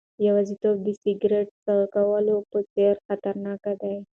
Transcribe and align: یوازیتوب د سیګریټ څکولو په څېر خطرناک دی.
یوازیتوب 0.27 0.77
د 0.83 0.87
سیګریټ 1.01 1.47
څکولو 1.65 2.37
په 2.51 2.59
څېر 2.73 2.93
خطرناک 3.07 3.63
دی. 3.81 3.95